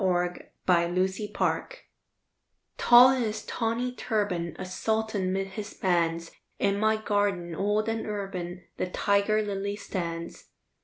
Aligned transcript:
THE 0.01 0.39
TIGER 0.65 0.91
LILY 0.95 1.35
Tall 2.79 3.11
in 3.11 3.21
his 3.21 3.45
tawny 3.45 3.91
turban, 3.93 4.55
A 4.57 4.65
sultan 4.65 5.31
'mid 5.31 5.49
his 5.49 5.75
bands, 5.75 6.31
In 6.57 6.79
my 6.79 6.95
garden, 6.97 7.53
old 7.53 7.87
and 7.87 8.07
urban, 8.07 8.63
The 8.77 8.87
tiger 8.89 9.43
lily 9.43 9.75
stands. 9.75 10.45